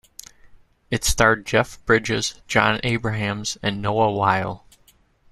[0.89, 4.65] It starred Jeff Bridges, Jon Abrahams, and Noah Wyle.